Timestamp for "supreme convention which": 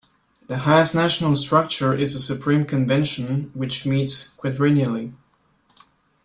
2.19-3.85